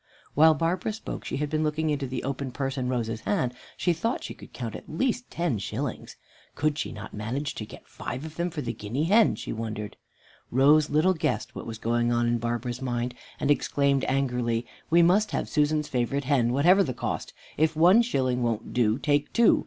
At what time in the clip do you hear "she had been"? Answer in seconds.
1.25-1.63